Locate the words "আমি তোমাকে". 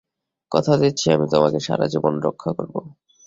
1.11-1.59